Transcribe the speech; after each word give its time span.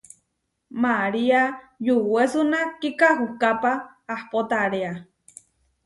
María 0.83 1.41
yuwésuna 1.85 2.59
kikahúkápa 2.79 3.71
ahpó 4.13 4.39
taréa. 4.49 4.93